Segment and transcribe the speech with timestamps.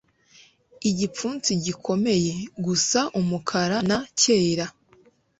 [0.89, 2.33] igipfunsi gikomeye,
[2.65, 4.65] gusa umukara-na-cyera